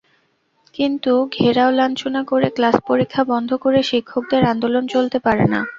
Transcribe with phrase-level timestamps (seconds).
[0.75, 5.59] কিন্তু ঘেরাও-লাঞ্ছনা করে, ক্লাস-পরীক্ষা বন্ধ করে শিক্ষকদের আন্দোলন চলতে পারে না।